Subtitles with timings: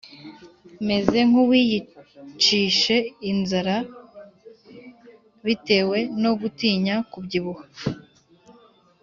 [0.87, 2.95] meze nkuwiyicishe
[3.31, 3.75] inzara
[5.45, 7.65] bitewe no gutinya kubyibuha